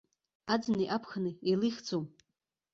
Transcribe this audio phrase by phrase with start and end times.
[0.53, 2.05] Аӡыни аԥхыни еилихӡом.